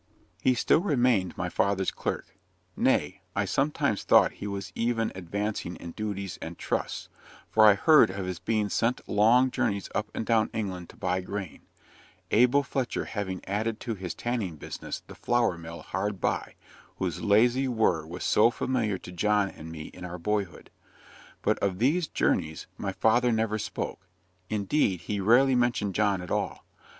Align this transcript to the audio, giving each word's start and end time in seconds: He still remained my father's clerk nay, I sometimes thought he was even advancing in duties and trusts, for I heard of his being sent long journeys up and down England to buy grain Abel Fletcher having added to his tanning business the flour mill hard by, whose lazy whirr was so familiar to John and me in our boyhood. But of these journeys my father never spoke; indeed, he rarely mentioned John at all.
He 0.41 0.55
still 0.55 0.79
remained 0.79 1.37
my 1.37 1.47
father's 1.47 1.91
clerk 1.91 2.35
nay, 2.75 3.21
I 3.35 3.45
sometimes 3.45 4.01
thought 4.03 4.31
he 4.31 4.47
was 4.47 4.71
even 4.73 5.11
advancing 5.13 5.75
in 5.75 5.91
duties 5.91 6.39
and 6.41 6.57
trusts, 6.57 7.07
for 7.51 7.67
I 7.67 7.75
heard 7.75 8.09
of 8.09 8.25
his 8.25 8.39
being 8.39 8.69
sent 8.69 9.07
long 9.07 9.51
journeys 9.51 9.89
up 9.93 10.09
and 10.15 10.25
down 10.25 10.49
England 10.53 10.89
to 10.89 10.95
buy 10.95 11.21
grain 11.21 11.67
Abel 12.31 12.63
Fletcher 12.63 13.05
having 13.05 13.45
added 13.45 13.79
to 13.81 13.93
his 13.93 14.15
tanning 14.15 14.55
business 14.55 15.03
the 15.05 15.13
flour 15.13 15.55
mill 15.55 15.83
hard 15.83 16.19
by, 16.19 16.55
whose 16.97 17.21
lazy 17.21 17.67
whirr 17.67 18.03
was 18.03 18.23
so 18.23 18.49
familiar 18.49 18.97
to 18.97 19.11
John 19.11 19.51
and 19.51 19.71
me 19.71 19.89
in 19.93 20.03
our 20.03 20.17
boyhood. 20.17 20.71
But 21.43 21.59
of 21.59 21.77
these 21.77 22.07
journeys 22.07 22.65
my 22.75 22.91
father 22.91 23.31
never 23.31 23.59
spoke; 23.59 24.07
indeed, 24.49 25.01
he 25.01 25.19
rarely 25.19 25.53
mentioned 25.53 25.93
John 25.93 26.23
at 26.23 26.31
all. 26.31 26.65